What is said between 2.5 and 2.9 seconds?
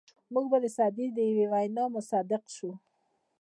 شو.